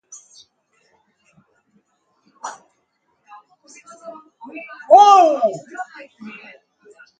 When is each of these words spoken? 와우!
와우! 4.89 5.41